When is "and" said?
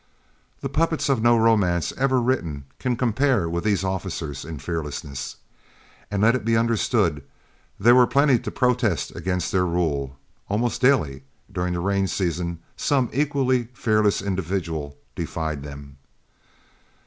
6.09-6.23